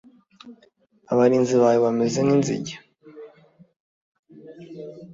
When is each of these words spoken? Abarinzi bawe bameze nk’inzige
Abarinzi 1.11 1.55
bawe 1.61 1.79
bameze 1.85 2.19
nk’inzige 2.25 2.75